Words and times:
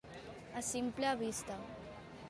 A 0.61 0.63
simple 0.69 1.15
vista. 1.21 1.59